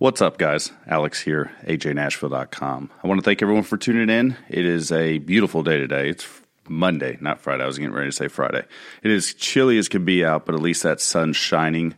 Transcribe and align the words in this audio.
What's 0.00 0.22
up, 0.22 0.38
guys? 0.38 0.72
Alex 0.86 1.20
here, 1.20 1.52
ajnashville.com. 1.66 2.90
I 3.04 3.06
want 3.06 3.20
to 3.20 3.22
thank 3.22 3.42
everyone 3.42 3.64
for 3.64 3.76
tuning 3.76 4.08
in. 4.08 4.34
It 4.48 4.64
is 4.64 4.90
a 4.90 5.18
beautiful 5.18 5.62
day 5.62 5.76
today. 5.76 6.08
It's 6.08 6.26
Monday, 6.66 7.18
not 7.20 7.42
Friday. 7.42 7.64
I 7.64 7.66
was 7.66 7.76
getting 7.76 7.92
ready 7.92 8.08
to 8.08 8.16
say 8.16 8.28
Friday. 8.28 8.64
It 9.02 9.10
is 9.10 9.34
chilly 9.34 9.76
as 9.76 9.90
can 9.90 10.06
be 10.06 10.24
out, 10.24 10.46
but 10.46 10.54
at 10.54 10.62
least 10.62 10.84
that 10.84 11.02
sun's 11.02 11.36
shining. 11.36 11.96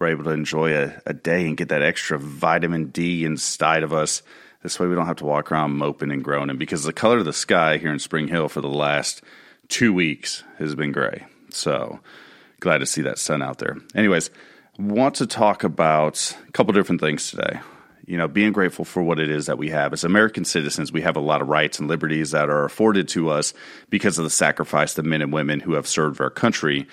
We're 0.00 0.08
able 0.08 0.24
to 0.24 0.30
enjoy 0.30 0.76
a, 0.76 1.00
a 1.06 1.14
day 1.14 1.46
and 1.46 1.56
get 1.56 1.68
that 1.68 1.80
extra 1.80 2.18
vitamin 2.18 2.86
D 2.86 3.24
inside 3.24 3.84
of 3.84 3.92
us. 3.92 4.24
This 4.64 4.80
way 4.80 4.88
we 4.88 4.96
don't 4.96 5.06
have 5.06 5.18
to 5.18 5.24
walk 5.24 5.52
around 5.52 5.76
moping 5.76 6.10
and 6.10 6.24
groaning 6.24 6.58
because 6.58 6.82
the 6.82 6.92
color 6.92 7.18
of 7.18 7.24
the 7.24 7.32
sky 7.32 7.76
here 7.76 7.92
in 7.92 8.00
Spring 8.00 8.26
Hill 8.26 8.48
for 8.48 8.62
the 8.62 8.68
last 8.68 9.22
two 9.68 9.92
weeks 9.92 10.42
has 10.58 10.74
been 10.74 10.90
gray. 10.90 11.24
So 11.50 12.00
glad 12.58 12.78
to 12.78 12.86
see 12.86 13.02
that 13.02 13.20
sun 13.20 13.42
out 13.42 13.58
there. 13.58 13.76
Anyways, 13.94 14.30
want 14.78 15.16
to 15.16 15.26
talk 15.26 15.64
about 15.64 16.36
a 16.48 16.52
couple 16.52 16.72
different 16.72 17.00
things 17.00 17.30
today. 17.30 17.60
You 18.06 18.18
know, 18.18 18.28
being 18.28 18.52
grateful 18.52 18.84
for 18.84 19.02
what 19.02 19.18
it 19.18 19.30
is 19.30 19.46
that 19.46 19.56
we 19.56 19.70
have. 19.70 19.92
As 19.92 20.04
American 20.04 20.44
citizens, 20.44 20.92
we 20.92 21.00
have 21.02 21.16
a 21.16 21.20
lot 21.20 21.40
of 21.40 21.48
rights 21.48 21.78
and 21.78 21.88
liberties 21.88 22.32
that 22.32 22.50
are 22.50 22.64
afforded 22.64 23.08
to 23.08 23.30
us 23.30 23.54
because 23.88 24.18
of 24.18 24.24
the 24.24 24.30
sacrifice 24.30 24.94
the 24.94 25.02
men 25.02 25.22
and 25.22 25.32
women 25.32 25.60
who 25.60 25.72
have 25.74 25.86
served 25.86 26.20
our 26.20 26.28
country 26.28 26.86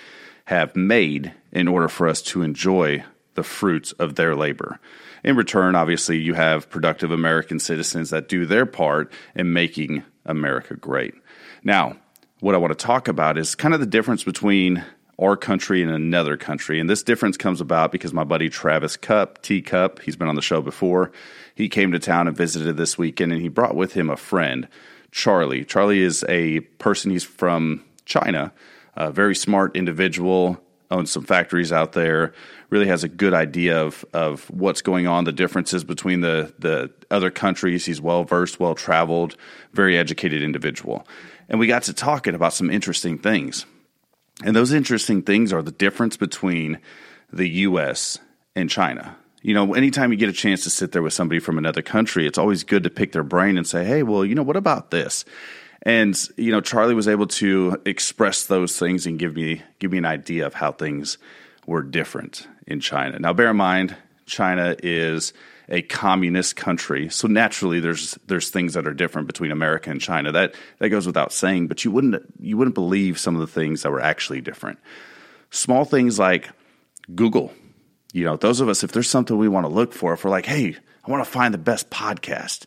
have 0.46 0.74
made 0.74 1.32
in 1.52 1.68
order 1.68 1.88
for 1.88 2.08
us 2.08 2.22
to 2.22 2.42
enjoy 2.42 3.04
the 3.34 3.42
fruits 3.42 3.92
of 3.92 4.14
their 4.14 4.34
labor. 4.34 4.78
In 5.22 5.36
return, 5.36 5.74
obviously, 5.74 6.18
you 6.18 6.34
have 6.34 6.70
productive 6.70 7.10
American 7.10 7.58
citizens 7.58 8.10
that 8.10 8.28
do 8.28 8.46
their 8.46 8.66
part 8.66 9.12
in 9.34 9.52
making 9.52 10.04
America 10.24 10.74
great. 10.74 11.14
Now, 11.62 11.96
what 12.40 12.54
I 12.54 12.58
want 12.58 12.76
to 12.76 12.86
talk 12.86 13.06
about 13.06 13.38
is 13.38 13.54
kind 13.54 13.74
of 13.74 13.80
the 13.80 13.86
difference 13.86 14.24
between 14.24 14.82
our 15.18 15.36
country 15.36 15.82
and 15.82 15.90
another 15.90 16.36
country. 16.36 16.80
And 16.80 16.88
this 16.88 17.02
difference 17.02 17.36
comes 17.36 17.60
about 17.60 17.92
because 17.92 18.12
my 18.12 18.24
buddy 18.24 18.48
Travis 18.48 18.96
Cup, 18.96 19.42
T 19.42 19.62
Cup, 19.62 20.00
he's 20.00 20.16
been 20.16 20.28
on 20.28 20.34
the 20.34 20.42
show 20.42 20.62
before. 20.62 21.12
He 21.54 21.68
came 21.68 21.92
to 21.92 21.98
town 21.98 22.28
and 22.28 22.36
visited 22.36 22.76
this 22.76 22.96
weekend 22.96 23.32
and 23.32 23.40
he 23.40 23.48
brought 23.48 23.76
with 23.76 23.92
him 23.92 24.08
a 24.10 24.16
friend, 24.16 24.68
Charlie. 25.10 25.64
Charlie 25.64 26.00
is 26.00 26.24
a 26.28 26.60
person, 26.60 27.10
he's 27.10 27.24
from 27.24 27.84
China, 28.04 28.52
a 28.96 29.12
very 29.12 29.34
smart 29.34 29.76
individual, 29.76 30.60
owns 30.90 31.10
some 31.10 31.24
factories 31.24 31.72
out 31.72 31.92
there, 31.92 32.32
really 32.70 32.86
has 32.86 33.04
a 33.04 33.08
good 33.08 33.34
idea 33.34 33.82
of, 33.82 34.04
of 34.12 34.48
what's 34.50 34.82
going 34.82 35.06
on, 35.06 35.24
the 35.24 35.32
differences 35.32 35.84
between 35.84 36.20
the, 36.20 36.52
the 36.58 36.90
other 37.10 37.30
countries. 37.30 37.84
He's 37.84 38.00
well 38.00 38.24
versed, 38.24 38.60
well 38.60 38.74
traveled, 38.74 39.36
very 39.72 39.96
educated 39.96 40.42
individual. 40.42 41.06
And 41.48 41.58
we 41.58 41.66
got 41.66 41.82
to 41.84 41.92
talking 41.92 42.34
about 42.34 42.52
some 42.54 42.70
interesting 42.70 43.18
things. 43.18 43.66
And 44.44 44.56
those 44.56 44.72
interesting 44.72 45.22
things 45.22 45.52
are 45.52 45.62
the 45.62 45.70
difference 45.70 46.16
between 46.16 46.78
the 47.32 47.48
US 47.48 48.18
and 48.54 48.68
China. 48.68 49.16
You 49.42 49.54
know, 49.54 49.74
anytime 49.74 50.12
you 50.12 50.18
get 50.18 50.28
a 50.28 50.32
chance 50.32 50.62
to 50.64 50.70
sit 50.70 50.92
there 50.92 51.02
with 51.02 51.12
somebody 51.12 51.40
from 51.40 51.58
another 51.58 51.82
country, 51.82 52.26
it's 52.26 52.38
always 52.38 52.62
good 52.62 52.84
to 52.84 52.90
pick 52.90 53.12
their 53.12 53.24
brain 53.24 53.56
and 53.56 53.66
say, 53.66 53.84
hey, 53.84 54.02
well, 54.02 54.24
you 54.24 54.34
know, 54.34 54.42
what 54.42 54.56
about 54.56 54.90
this? 54.90 55.24
And, 55.84 56.16
you 56.36 56.52
know, 56.52 56.60
Charlie 56.60 56.94
was 56.94 57.08
able 57.08 57.26
to 57.26 57.80
express 57.84 58.46
those 58.46 58.78
things 58.78 59.06
and 59.06 59.18
give 59.18 59.34
me 59.34 59.62
give 59.80 59.90
me 59.90 59.98
an 59.98 60.04
idea 60.04 60.46
of 60.46 60.54
how 60.54 60.70
things 60.70 61.18
were 61.66 61.82
different 61.82 62.46
in 62.66 62.78
China. 62.80 63.18
Now 63.18 63.32
bear 63.32 63.50
in 63.50 63.56
mind, 63.56 63.96
China 64.26 64.76
is 64.82 65.32
a 65.68 65.82
communist 65.82 66.56
country. 66.56 67.08
So 67.08 67.28
naturally 67.28 67.80
there's 67.80 68.18
there's 68.26 68.50
things 68.50 68.74
that 68.74 68.86
are 68.86 68.94
different 68.94 69.26
between 69.26 69.50
America 69.50 69.90
and 69.90 70.00
China. 70.00 70.32
That 70.32 70.54
that 70.78 70.90
goes 70.90 71.06
without 71.06 71.32
saying, 71.32 71.68
but 71.68 71.84
you 71.84 71.90
wouldn't 71.90 72.22
you 72.38 72.56
wouldn't 72.56 72.74
believe 72.74 73.18
some 73.18 73.34
of 73.34 73.40
the 73.40 73.46
things 73.46 73.82
that 73.82 73.90
were 73.90 74.00
actually 74.00 74.40
different. 74.40 74.78
Small 75.50 75.84
things 75.84 76.18
like 76.18 76.50
Google. 77.14 77.52
You 78.12 78.24
know, 78.24 78.36
those 78.36 78.60
of 78.60 78.68
us 78.68 78.84
if 78.84 78.92
there's 78.92 79.08
something 79.08 79.36
we 79.36 79.48
want 79.48 79.66
to 79.66 79.72
look 79.72 79.92
for, 79.92 80.12
if 80.12 80.24
we're 80.24 80.30
like, 80.30 80.46
"Hey, 80.46 80.76
I 81.06 81.10
want 81.10 81.24
to 81.24 81.30
find 81.30 81.54
the 81.54 81.58
best 81.58 81.90
podcast." 81.90 82.66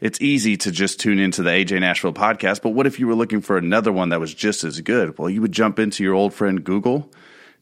It's 0.00 0.20
easy 0.20 0.58
to 0.58 0.70
just 0.70 1.00
tune 1.00 1.18
into 1.18 1.42
the 1.42 1.50
AJ 1.50 1.80
Nashville 1.80 2.12
podcast, 2.12 2.60
but 2.60 2.70
what 2.70 2.86
if 2.86 3.00
you 3.00 3.06
were 3.06 3.14
looking 3.14 3.40
for 3.40 3.56
another 3.56 3.90
one 3.90 4.10
that 4.10 4.20
was 4.20 4.34
just 4.34 4.62
as 4.62 4.82
good? 4.82 5.18
Well, 5.18 5.30
you 5.30 5.40
would 5.40 5.52
jump 5.52 5.78
into 5.78 6.04
your 6.04 6.12
old 6.12 6.34
friend 6.34 6.62
Google, 6.62 7.10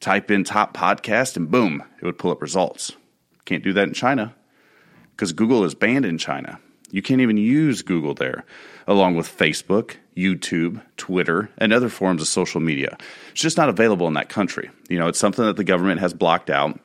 type 0.01 0.33
in 0.33 0.43
top 0.43 0.77
podcast, 0.77 1.37
and 1.37 1.49
boom, 1.49 1.85
it 2.01 2.05
would 2.05 2.19
pull 2.19 2.33
up 2.33 2.43
results. 2.43 2.93
Can't 3.45 3.65
do 3.65 3.73
that 3.75 3.89
in 3.89 3.95
China 3.95 4.35
because 5.13 5.33
Google 5.33 5.65
is 5.65 5.75
banned 5.75 6.05
in 6.05 6.19
China. 6.19 6.59
You 6.91 7.03
can't 7.03 7.21
even 7.21 7.37
use 7.37 7.83
Google 7.83 8.15
there, 8.15 8.45
along 8.87 9.17
with 9.17 9.27
Facebook, 9.27 9.97
YouTube, 10.17 10.81
Twitter, 10.97 11.51
and 11.59 11.73
other 11.73 11.89
forms 11.89 12.23
of 12.23 12.29
social 12.29 12.61
media. 12.61 12.97
It's 13.33 13.41
just 13.41 13.57
not 13.57 13.69
available 13.69 14.07
in 14.07 14.15
that 14.15 14.29
country. 14.29 14.71
You 14.89 14.99
know, 14.99 15.09
it's 15.09 15.19
something 15.19 15.45
that 15.45 15.57
the 15.57 15.65
government 15.65 16.01
has 16.01 16.15
blocked 16.15 16.51
out. 16.51 16.79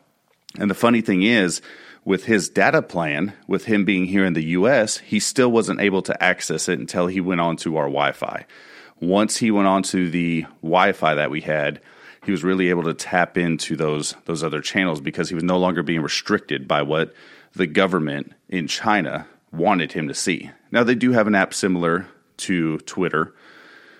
And 0.58 0.70
the 0.70 0.76
funny 0.76 1.02
thing 1.02 1.22
is, 1.22 1.62
with 2.06 2.26
his 2.26 2.50
data 2.50 2.82
plan, 2.82 3.34
with 3.48 3.66
him 3.66 3.86
being 3.86 4.06
here 4.06 4.26
in 4.26 4.34
the 4.34 4.46
US, 4.46 4.98
he 4.98 5.20
still 5.20 5.52
wasn't 5.52 5.82
able 5.82 6.02
to 6.04 6.24
access 6.24 6.68
it 6.68 6.80
until 6.80 7.06
he 7.06 7.22
went 7.22 7.42
on 7.42 7.56
to 7.58 7.78
our 7.78 7.86
Wi 7.86 8.12
Fi. 8.14 8.46
Once 9.00 9.38
he 9.38 9.52
went 9.52 9.68
on 9.68 9.84
to 9.84 10.10
the 10.10 10.42
Wi 10.64 10.92
Fi 10.92 11.14
that 11.14 11.30
we 11.30 11.42
had, 11.42 11.82
he 12.30 12.32
was 12.32 12.44
really 12.44 12.70
able 12.70 12.84
to 12.84 12.94
tap 12.94 13.40
into 13.40 13.76
those 13.76 14.14
those 14.26 14.44
other 14.44 14.62
channels 14.62 15.02
because 15.02 15.30
he 15.30 15.36
was 15.36 15.44
no 15.44 15.58
longer 15.58 15.82
being 15.82 16.04
restricted 16.04 16.68
by 16.68 16.84
what 16.84 17.12
the 17.54 17.66
government 17.66 18.34
in 18.48 18.68
China 18.68 19.26
wanted 19.52 19.92
him 19.92 20.08
to 20.08 20.14
see. 20.14 20.52
Now 20.70 20.84
they 20.84 20.94
do 20.94 21.12
have 21.12 21.26
an 21.26 21.34
app 21.34 21.56
similar 21.56 22.06
to 22.38 22.78
Twitter 22.82 23.34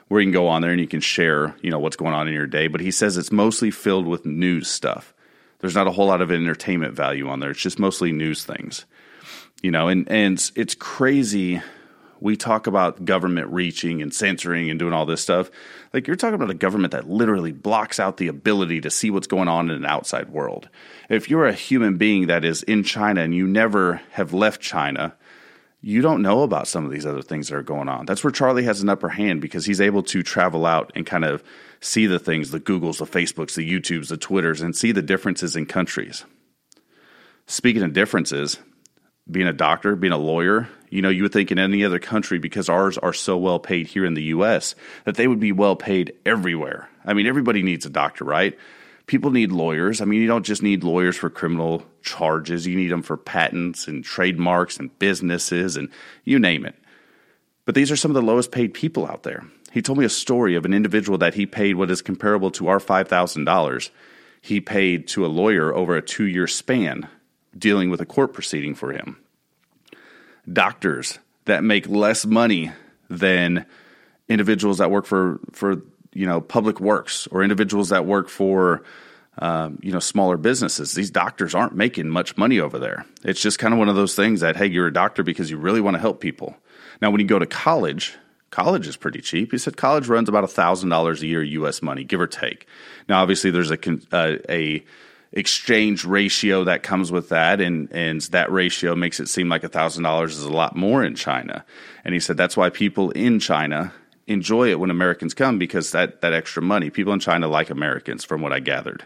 where 0.10 0.22
you 0.22 0.28
can 0.28 0.32
go 0.32 0.48
on 0.48 0.62
there 0.62 0.70
and 0.70 0.80
you 0.80 0.88
can 0.88 1.00
share, 1.00 1.56
you 1.64 1.72
know, 1.72 1.80
what's 1.80 1.96
going 1.96 2.14
on 2.14 2.28
in 2.28 2.36
your 2.36 2.46
day, 2.46 2.68
but 2.68 2.82
he 2.82 2.92
says 2.92 3.18
it's 3.18 3.32
mostly 3.32 3.72
filled 3.72 4.06
with 4.06 4.28
news 4.28 4.68
stuff. 4.68 5.12
There's 5.58 5.74
not 5.74 5.88
a 5.88 5.92
whole 5.92 6.06
lot 6.06 6.22
of 6.22 6.32
entertainment 6.32 6.94
value 6.94 7.30
on 7.30 7.40
there. 7.40 7.50
It's 7.50 7.60
just 7.60 7.80
mostly 7.80 8.12
news 8.12 8.46
things. 8.46 8.86
You 9.64 9.72
know, 9.72 9.88
and 9.88 10.08
and 10.08 10.52
it's 10.56 10.76
crazy 10.76 11.64
we 12.22 12.36
talk 12.36 12.68
about 12.68 13.06
government 13.06 13.48
reaching 13.50 14.02
and 14.02 14.14
censoring 14.14 14.70
and 14.70 14.80
doing 14.80 14.94
all 14.94 15.06
this 15.06 15.22
stuff. 15.22 15.50
Like 15.94 16.08
you're 16.08 16.16
talking 16.16 16.36
about 16.36 16.50
a 16.50 16.56
government 16.56 16.92
that 16.92 17.10
literally 17.10 17.52
blocks 17.52 18.00
out 18.00 18.18
the 18.18 18.28
ability 18.28 18.82
to 18.82 18.90
see 18.90 19.10
what's 19.10 19.28
going 19.28 19.48
on 19.48 19.70
in 19.70 19.76
an 19.76 19.86
outside 19.86 20.30
world. 20.30 20.70
If 21.10 21.30
you're 21.30 21.48
a 21.48 21.54
human 21.54 21.98
being 21.98 22.28
that 22.28 22.46
is 22.46 22.64
in 22.64 22.84
China 22.84 23.22
and 23.22 23.34
you 23.34 23.48
never 23.48 24.02
have 24.12 24.34
left 24.34 24.62
China, 24.62 25.16
you 25.82 26.02
don't 26.02 26.22
know 26.22 26.44
about 26.44 26.68
some 26.68 26.86
of 26.86 26.92
these 26.92 27.06
other 27.06 27.22
things 27.22 27.48
that 27.48 27.56
are 27.56 27.64
going 27.64 27.88
on. 27.88 28.06
That's 28.06 28.24
where 28.24 28.32
Charlie 28.32 28.66
has 28.66 28.82
an 28.82 28.90
upper 28.90 29.10
hand 29.10 29.42
because 29.42 29.66
he's 29.66 29.80
able 29.80 30.04
to 30.04 30.24
travel 30.24 30.66
out 30.66 30.92
and 30.96 31.06
kind 31.06 31.24
of 31.24 31.44
see 31.80 32.06
the 32.06 32.20
things, 32.20 32.52
the 32.52 32.60
Googles, 32.60 32.98
the 32.98 33.06
Facebooks, 33.06 33.56
the 33.56 33.70
YouTubes, 33.70 34.10
the 34.10 34.18
Twitters, 34.18 34.62
and 34.62 34.76
see 34.76 34.92
the 34.92 35.02
differences 35.02 35.56
in 35.56 35.66
countries. 35.66 36.26
Speaking 37.46 37.84
of 37.84 37.94
differences, 37.94 38.58
being 39.30 39.48
a 39.48 39.54
doctor, 39.54 39.96
being 39.96 40.14
a 40.14 40.18
lawyer, 40.18 40.68
you 40.90 41.02
know, 41.02 41.10
you 41.10 41.24
would 41.24 41.34
think 41.34 41.52
in 41.52 41.60
any 41.60 41.84
other 41.84 42.00
country, 42.00 42.40
because 42.40 42.70
ours 42.70 42.98
are 42.98 43.14
so 43.14 43.38
well 43.38 43.60
paid 43.60 43.88
here 43.88 44.06
in 44.06 44.14
the 44.14 44.24
US, 44.24 44.76
that 45.06 45.16
they 45.16 45.28
would 45.28 45.40
be 45.40 45.52
well 45.52 45.76
paid 45.76 46.14
everywhere. 46.26 46.90
I 47.06 47.14
mean, 47.14 47.28
everybody 47.28 47.64
needs 47.64 47.86
a 47.86 47.90
doctor, 47.90 48.26
right? 48.26 48.58
People 49.06 49.32
need 49.32 49.52
lawyers. 49.52 50.02
I 50.02 50.06
mean, 50.06 50.22
you 50.22 50.28
don't 50.28 50.46
just 50.46 50.62
need 50.62 50.84
lawyers 50.84 51.18
for 51.18 51.30
criminal 51.30 51.84
charges, 52.02 52.68
you 52.68 52.76
need 52.76 52.92
them 52.92 53.02
for 53.02 53.18
patents 53.18 53.88
and 53.88 54.04
trademarks 54.04 54.78
and 54.78 54.98
businesses 55.00 55.78
and 55.78 55.90
you 56.24 56.40
name 56.40 56.66
it. 56.66 56.76
But 57.66 57.76
these 57.76 57.92
are 57.92 57.96
some 57.96 58.12
of 58.12 58.16
the 58.16 58.22
lowest 58.22 58.52
paid 58.52 58.74
people 58.74 59.08
out 59.08 59.24
there. 59.24 59.46
He 59.72 59.82
told 59.82 60.00
me 60.00 60.06
a 60.06 60.10
story 60.10 60.56
of 60.56 60.66
an 60.66 60.74
individual 60.74 61.18
that 61.20 61.36
he 61.36 61.46
paid 61.46 61.76
what 61.76 61.92
is 61.92 62.02
comparable 62.02 62.50
to 62.52 62.68
our 62.68 62.80
$5,000. 62.80 63.90
He 64.42 64.62
paid 64.62 65.08
to 65.10 65.26
a 65.26 65.28
lawyer 65.28 65.74
over 65.74 65.96
a 65.96 66.02
two 66.02 66.26
year 66.26 66.48
span 66.48 67.08
dealing 67.58 67.90
with 67.90 68.02
a 68.02 68.06
court 68.06 68.34
proceeding 68.34 68.74
for 68.74 68.94
him. 68.94 69.18
Doctors 70.52 71.20
that 71.46 71.64
make 71.64 71.88
less 71.88 72.26
money 72.26 72.72
than 73.10 73.66
individuals 74.28 74.78
that 74.78 74.92
work 74.92 75.06
for 75.06 75.40
for 75.52 75.82
you 76.14 76.26
know 76.26 76.42
public 76.42 76.80
works 76.80 77.28
or 77.28 77.44
individuals 77.44 77.90
that 77.90 78.06
work 78.06 78.30
for 78.30 78.84
um, 79.40 79.80
you 79.82 79.92
know 79.92 80.00
smaller 80.00 80.38
businesses. 80.38 80.94
These 80.94 81.12
doctors 81.12 81.56
aren't 81.56 81.76
making 81.76 82.10
much 82.10 82.38
money 82.38 82.60
over 82.60 82.80
there. 82.80 83.06
It's 83.24 83.42
just 83.42 83.60
kind 83.60 83.74
of 83.74 83.80
one 83.80 83.90
of 83.90 83.96
those 83.96 84.16
things 84.16 84.42
that 84.42 84.56
hey, 84.56 84.68
you're 84.68 84.88
a 84.88 84.94
doctor 84.94 85.24
because 85.24 85.50
you 85.50 85.58
really 85.58 85.82
want 85.82 85.96
to 85.96 86.00
help 86.00 86.20
people. 86.20 86.56
Now, 87.02 87.12
when 87.12 87.22
you 87.22 87.28
go 87.28 87.40
to 87.40 87.46
college, 87.46 88.16
college 88.52 88.88
is 88.88 88.98
pretty 88.98 89.22
cheap. 89.22 89.52
He 89.52 89.58
said 89.58 89.78
college 89.78 90.08
runs 90.08 90.30
about 90.30 90.50
thousand 90.52 90.90
dollars 90.90 91.22
a 91.22 91.28
year 91.28 91.44
U.S. 91.44 91.82
money, 91.82 92.04
give 92.04 92.22
or 92.22 92.28
take. 92.28 92.68
Now, 93.08 93.22
obviously, 93.22 93.52
there's 93.52 93.72
a 93.72 93.80
uh, 94.12 94.38
a 94.50 94.84
exchange 95.32 96.06
ratio 96.06 96.64
that 96.64 96.82
comes 96.82 97.12
with 97.12 97.30
that 97.30 97.62
and 97.62 97.92
and 97.92 98.22
that 98.22 98.52
ratio 98.52 98.96
makes 98.96 99.20
it 99.20 99.30
seem 99.30 99.48
like 99.48 99.64
a 99.64 99.70
thousand 99.70 100.04
dollars 100.04 100.38
is 100.38 100.44
a 100.44 100.52
lot 100.52 100.76
more 100.76 101.04
in 101.04 101.16
China. 101.16 101.64
And 102.04 102.14
he 102.14 102.20
said 102.20 102.38
that's 102.38 102.58
why 102.58 102.70
people 102.70 103.12
in 103.12 103.40
China 103.40 103.94
enjoy 104.26 104.70
it 104.70 104.80
when 104.80 104.90
Americans 104.90 105.34
come 105.34 105.60
because 105.60 105.92
that 105.92 106.22
that 106.22 106.34
extra 106.34 106.62
money 106.64 106.90
people 106.90 107.14
in 107.14 107.20
China 107.20 107.48
like 107.48 107.70
Americans 107.70 108.24
from 108.26 108.42
what 108.42 108.54
I 108.54 108.60
gathered. 108.60 109.06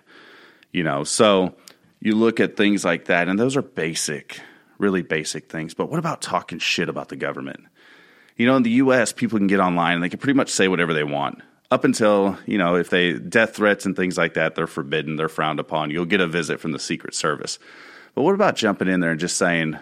You 0.72 0.84
know 0.84 1.04
so 1.04 1.56
you 2.00 2.16
look 2.16 2.40
at 2.40 2.56
things 2.56 2.86
like 2.86 3.06
that 3.06 3.28
and 3.28 3.38
those 3.38 3.58
are 3.58 3.62
basic 3.62 4.40
really 4.80 5.02
basic 5.02 5.50
things. 5.50 5.74
But 5.74 5.90
what 5.90 6.00
about 6.00 6.22
talking 6.22 6.60
shit 6.60 6.90
about 6.90 7.08
the 7.10 7.16
government? 7.16 7.66
You 8.38 8.48
know 8.48 8.56
in 8.56 8.64
the 8.64 8.72
US 8.72 9.12
people 9.12 9.40
can 9.40 9.48
get 9.48 9.60
online 9.60 9.96
and 9.96 10.04
they 10.04 10.10
can 10.10 10.20
pretty 10.20 10.38
much 10.38 10.50
say 10.50 10.70
whatever 10.70 10.94
they 10.94 11.04
want 11.04 11.42
up 11.74 11.84
until 11.84 12.38
you 12.46 12.58
know 12.58 12.76
if 12.76 12.90
they 12.90 13.14
death 13.14 13.56
threats 13.56 13.86
and 13.86 13.96
things 13.96 14.18
like 14.18 14.36
that 14.36 14.56
they're 14.56 14.68
forbidden 14.68 15.16
they're 15.16 15.28
frowned 15.28 15.60
upon 15.60 15.90
you'll 15.90 16.06
get 16.06 16.22
a 16.22 16.28
visit 16.28 16.60
from 16.60 16.72
the 16.72 16.80
secret 16.80 17.16
service 17.16 17.58
But 18.16 18.24
what 18.24 18.36
about 18.36 18.56
jumping 18.56 18.88
in 18.88 19.00
there 19.00 19.12
and 19.12 19.20
just 19.20 19.38
saying, 19.38 19.78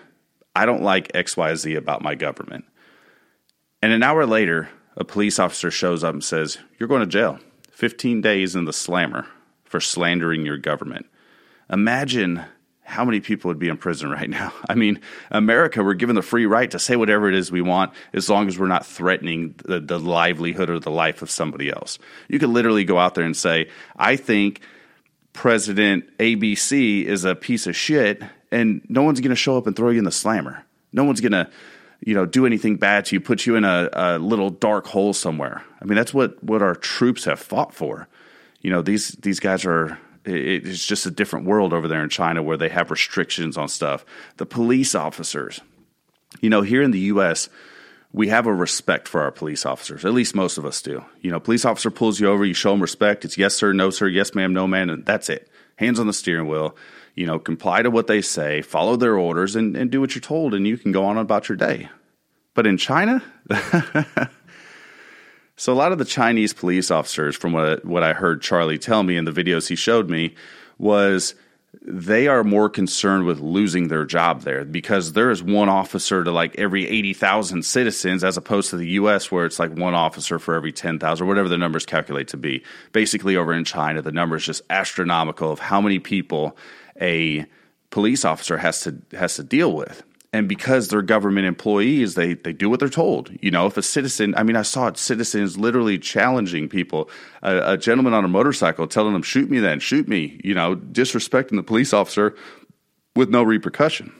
I 0.56 0.66
don't 0.66 0.84
like 0.84 1.12
XYZ 1.14 1.78
about 1.78 2.02
my 2.02 2.16
government? 2.16 2.66
And 3.82 3.92
an 3.92 4.04
hour 4.04 4.26
later, 4.26 4.70
a 4.96 5.04
police 5.04 5.40
officer 5.40 5.72
shows 5.72 6.04
up 6.04 6.14
and 6.14 6.24
says, 6.24 6.58
You're 6.78 6.90
going 6.90 7.02
to 7.02 7.08
jail. 7.08 7.40
15 7.72 8.22
days 8.22 8.56
in 8.56 8.66
the 8.66 8.74
slammer 8.74 9.26
for 9.64 9.80
slandering 9.80 10.46
your 10.46 10.58
government. 10.58 11.08
Imagine 11.70 12.46
how 12.92 13.06
many 13.06 13.22
people 13.22 13.48
would 13.48 13.58
be 13.58 13.70
in 13.70 13.78
prison 13.78 14.10
right 14.10 14.30
now? 14.30 14.52
I 14.70 14.76
mean, 14.76 15.00
America, 15.32 15.84
we're 15.84 15.94
given 15.94 16.16
the 16.16 16.22
free 16.22 16.46
right 16.46 16.70
to 16.72 16.78
say 16.78 16.98
whatever 16.98 17.30
it 17.30 17.36
is 17.36 17.52
we 17.52 17.62
want 17.62 17.94
as 18.14 18.30
long 18.30 18.48
as 18.50 18.60
we're 18.60 18.68
not 18.68 18.86
threatening 18.86 19.56
the, 19.64 19.80
the 19.80 19.98
livelihood 19.98 20.70
or 20.70 20.78
the 20.80 20.92
life 20.92 21.22
of 21.22 21.32
somebody 21.32 21.70
else. 21.70 22.00
You 22.28 22.38
could 22.38 22.50
literally 22.50 22.84
go 22.84 23.00
out 23.00 23.16
there 23.16 23.24
and 23.24 23.36
say, 23.36 23.70
I 23.96 24.18
think 24.18 24.60
President 25.32 26.18
ABC 26.18 27.06
is 27.06 27.24
a 27.24 27.34
piece 27.34 27.66
of 27.66 27.76
shit, 27.76 28.22
and 28.52 28.82
no 28.90 29.04
one's 29.04 29.22
going 29.22 29.30
to 29.30 29.36
show 29.36 29.58
up 29.58 29.68
and 29.68 29.76
throw 29.76 29.90
you 29.90 30.00
in 30.00 30.06
the 30.06 30.12
slammer. 30.12 30.66
No 30.92 31.06
one's 31.06 31.22
going 31.22 31.32
to, 31.32 31.50
you 32.02 32.14
know, 32.14 32.26
do 32.26 32.46
anything 32.46 32.76
bad 32.76 33.06
to 33.06 33.16
you, 33.16 33.22
put 33.22 33.46
you 33.46 33.56
in 33.56 33.64
a, 33.64 33.90
a 33.94 34.20
little 34.20 34.50
dark 34.50 34.86
hole 34.86 35.14
somewhere. 35.14 35.64
I 35.82 35.86
mean, 35.86 35.96
that's 35.96 36.14
what, 36.14 36.44
what 36.44 36.62
our 36.62 36.76
troops 36.76 37.24
have 37.24 37.40
fought 37.40 37.74
for. 37.74 38.10
You 38.62 38.70
know, 38.70 38.82
these 38.82 39.10
these 39.14 39.40
guys 39.40 39.66
are 39.66 39.98
it's 40.26 40.86
just 40.86 41.06
a 41.06 41.12
different 41.12 41.46
world 41.46 41.74
over 41.74 41.88
there 41.88 42.04
in 42.04 42.10
China 42.10 42.44
where 42.44 42.58
they 42.58 42.70
have 42.70 42.92
restrictions 42.92 43.58
on 43.58 43.68
stuff. 43.68 44.06
The 44.38 44.46
police 44.46 44.96
officers, 44.96 45.62
you 46.42 46.50
know, 46.50 46.62
here 46.62 46.82
in 46.82 46.92
the 46.92 47.00
U.S., 47.00 47.50
we 48.14 48.28
have 48.28 48.46
a 48.46 48.54
respect 48.54 49.08
for 49.08 49.22
our 49.22 49.32
police 49.32 49.66
officers. 49.66 50.04
At 50.04 50.14
least 50.14 50.36
most 50.36 50.58
of 50.58 50.66
us 50.66 50.82
do. 50.82 51.04
You 51.22 51.32
know, 51.32 51.40
police 51.40 51.66
officer 51.66 51.90
pulls 51.90 52.20
you 52.20 52.28
over, 52.28 52.46
you 52.46 52.54
show 52.54 52.72
them 52.72 52.82
respect. 52.82 53.24
It's 53.26 53.38
yes 53.38 53.56
sir, 53.56 53.74
no 53.74 53.90
sir, 53.90 54.08
yes 54.08 54.36
ma'am, 54.36 54.54
no 54.54 54.68
ma'am, 54.68 54.90
and 54.90 55.06
that's 55.06 55.30
it. 55.30 55.50
Hands 55.78 56.00
on 56.00 56.08
the 56.08 56.14
steering 56.14 56.48
wheel. 56.48 56.76
You 57.16 57.26
know, 57.26 57.40
comply 57.40 57.82
to 57.82 57.90
what 57.90 58.08
they 58.08 58.22
say, 58.22 58.62
follow 58.62 58.96
their 58.96 59.18
orders, 59.18 59.56
and, 59.56 59.76
and 59.76 59.92
do 59.92 60.00
what 60.00 60.16
you're 60.16 60.22
told, 60.22 60.54
and 60.54 60.66
you 60.66 60.78
can 60.78 60.92
go 60.92 61.06
on 61.06 61.18
about 61.18 61.50
your 61.50 61.58
day. 61.58 61.90
But 62.54 62.68
in 62.68 62.78
China, 62.78 63.22
So 65.62 65.72
a 65.72 65.76
lot 65.76 65.92
of 65.92 66.00
the 66.00 66.06
Chinese 66.06 66.54
police 66.54 66.90
officers, 66.90 67.36
from 67.36 67.52
what 67.52 67.86
what 67.86 68.02
I 68.02 68.14
heard 68.14 68.42
Charlie 68.42 68.80
tell 68.80 69.04
me 69.04 69.16
in 69.16 69.26
the 69.26 69.32
videos 69.32 69.68
he 69.68 69.76
showed 69.76 70.10
me, 70.10 70.34
was 70.80 71.36
they 71.84 72.28
are 72.28 72.44
more 72.44 72.68
concerned 72.68 73.26
with 73.26 73.40
losing 73.42 73.88
their 73.88 74.04
job 74.04 74.42
there 74.42 74.66
because 74.66 75.14
there 75.14 75.30
is 75.30 75.44
one 75.44 75.70
officer 75.70 76.24
to 76.24 76.32
like 76.32 76.58
every 76.58 76.88
80,000 76.88 77.64
citizens 77.64 78.24
as 78.24 78.38
opposed 78.38 78.72
to 78.72 78.76
the 78.76 78.88
US 79.02 79.32
where 79.32 79.46
it's 79.46 79.60
like 79.60 79.72
one 79.78 79.94
officer 79.94 80.40
for 80.40 80.56
every 80.56 80.72
10,000 80.72 81.24
or 81.24 81.28
whatever 81.28 81.48
the 81.48 81.60
numbers 81.60 81.86
calculate 81.86 82.30
to 82.30 82.38
be. 82.38 82.64
Basically 82.92 83.36
over 83.36 83.54
in 83.54 83.64
China 83.64 84.02
the 84.02 84.12
number 84.12 84.38
is 84.38 84.46
just 84.46 84.64
astronomical 84.72 85.52
of 85.52 85.60
how 85.60 85.80
many 85.80 86.00
people 86.00 86.58
a 87.00 87.46
police 87.92 88.26
officer 88.26 88.58
has 88.58 88.82
to 88.82 88.98
has 89.12 89.36
to 89.36 89.44
deal 89.44 89.72
with 89.72 90.02
and 90.34 90.48
because 90.48 90.88
they're 90.88 91.02
government 91.02 91.46
employees, 91.46 92.16
they 92.16 92.34
they 92.34 92.54
do 92.54 92.70
what 92.70 92.80
they're 92.80 92.90
told. 92.90 93.32
You 93.42 93.52
know, 93.52 93.66
if 93.68 93.76
a 93.78 93.82
citizen, 93.82 94.34
I 94.38 94.44
mean, 94.44 94.56
I 94.56 94.62
saw 94.62 94.92
citizens 94.94 95.58
literally 95.58 96.00
challenging 96.00 96.70
people. 96.70 97.10
A, 97.42 97.74
a 97.74 97.78
gentleman 97.78 98.14
on 98.14 98.24
a 98.24 98.30
motorcycle 98.30 98.88
telling 98.88 99.14
them, 99.14 99.24
"Shoot 99.24 99.50
me, 99.50 99.60
then 99.60 99.80
shoot 99.80 100.08
me." 100.08 100.40
You 100.44 100.54
know, 100.54 100.76
disrespecting 100.76 101.58
the 101.58 101.64
police 101.64 101.94
officer 101.94 102.36
with 103.16 103.30
no 103.30 103.44
repercussion, 103.44 104.14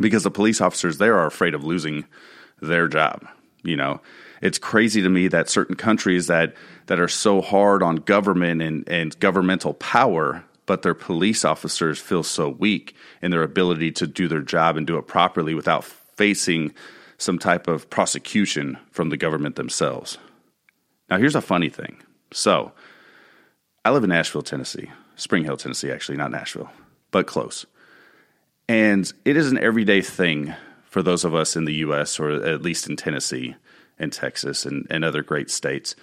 because 0.00 0.22
the 0.22 0.30
police 0.30 0.60
officers 0.60 0.98
there 0.98 1.18
are 1.18 1.26
afraid 1.26 1.54
of 1.54 1.64
losing 1.64 2.04
their 2.62 2.86
job. 2.86 3.26
You 3.64 3.76
know, 3.76 4.00
it's 4.40 4.58
crazy 4.58 5.02
to 5.02 5.08
me 5.08 5.26
that 5.28 5.48
certain 5.48 5.74
countries 5.74 6.28
that 6.28 6.54
that 6.86 7.00
are 7.00 7.08
so 7.08 7.40
hard 7.40 7.82
on 7.82 7.96
government 7.96 8.62
and, 8.62 8.88
and 8.88 9.18
governmental 9.18 9.74
power 9.74 10.44
but 10.66 10.82
their 10.82 10.94
police 10.94 11.44
officers 11.44 11.98
feel 11.98 12.22
so 12.22 12.48
weak 12.48 12.94
in 13.22 13.30
their 13.30 13.42
ability 13.42 13.92
to 13.92 14.06
do 14.06 14.28
their 14.28 14.40
job 14.40 14.76
and 14.76 14.86
do 14.86 14.96
it 14.96 15.06
properly 15.06 15.54
without 15.54 15.84
facing 15.84 16.72
some 17.18 17.38
type 17.38 17.68
of 17.68 17.88
prosecution 17.90 18.78
from 18.90 19.10
the 19.10 19.16
government 19.16 19.56
themselves. 19.56 20.18
Now, 21.08 21.18
here's 21.18 21.36
a 21.36 21.40
funny 21.40 21.68
thing. 21.68 22.02
So, 22.32 22.72
I 23.84 23.90
live 23.90 24.04
in 24.04 24.10
Nashville, 24.10 24.42
Tennessee, 24.42 24.90
Spring 25.16 25.44
Hill, 25.44 25.56
Tennessee, 25.56 25.90
actually, 25.90 26.16
not 26.16 26.30
Nashville, 26.30 26.70
but 27.10 27.26
close. 27.26 27.66
And 28.68 29.12
it 29.24 29.36
is 29.36 29.50
an 29.50 29.58
everyday 29.58 30.00
thing 30.00 30.54
for 30.84 31.02
those 31.02 31.24
of 31.24 31.34
us 31.34 31.56
in 31.56 31.66
the 31.66 31.74
U.S., 31.74 32.18
or 32.18 32.30
at 32.30 32.62
least 32.62 32.88
in 32.88 32.96
Tennessee 32.96 33.56
and 33.98 34.12
Texas 34.12 34.64
and, 34.64 34.86
and 34.90 35.04
other 35.04 35.22
great 35.22 35.50
states, 35.50 35.94